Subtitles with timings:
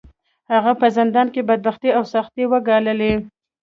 [0.53, 3.13] هغه په زندان کې بدبختۍ او سختۍ وګاللې.